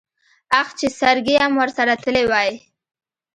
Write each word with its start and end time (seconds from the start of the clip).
اخ 0.59 0.67
چې 0.79 0.87
سرګي 0.99 1.35
ام 1.45 1.53
ورسره 1.61 1.93
تلی 2.03 2.25
وای. 2.31 2.51